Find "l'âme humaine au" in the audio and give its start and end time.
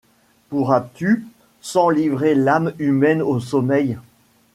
2.33-3.39